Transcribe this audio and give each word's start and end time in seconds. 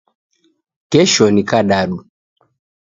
Kesho 0.91 1.25
ni 1.31 1.43
kadadu 1.49 1.97